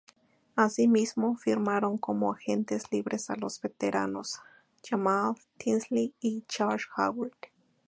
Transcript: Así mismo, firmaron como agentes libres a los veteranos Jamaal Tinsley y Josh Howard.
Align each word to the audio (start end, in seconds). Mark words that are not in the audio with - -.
Así 0.55 0.87
mismo, 0.87 1.37
firmaron 1.37 1.95
como 1.99 2.33
agentes 2.33 2.85
libres 2.91 3.29
a 3.29 3.35
los 3.35 3.61
veteranos 3.61 4.39
Jamaal 4.83 5.35
Tinsley 5.59 6.15
y 6.19 6.43
Josh 6.51 6.85
Howard. 6.97 7.37